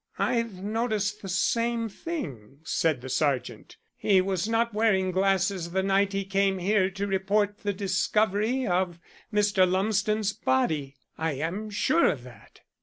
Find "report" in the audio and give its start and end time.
7.05-7.59